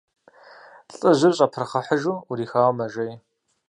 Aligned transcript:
Лӏыжьыр 0.93 1.33
щӀэпырхъыхьыжу 1.37 2.15
Ӏурихауэ 2.25 2.73
мэжей. 2.77 3.13